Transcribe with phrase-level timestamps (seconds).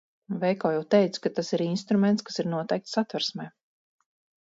[0.43, 3.51] Veiko jau teica, ka tas ir instruments, kas ir noteikts Satversmē.